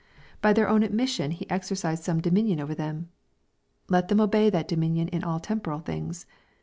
[0.41, 3.09] By their own admis sion he exercised som6 dominion over them.
[3.87, 6.25] Let them obey that dominion in all temporal things.